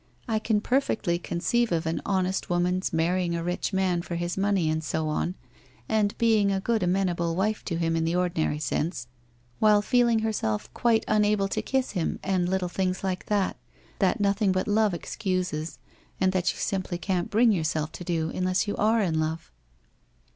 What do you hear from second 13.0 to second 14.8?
like that that nothing but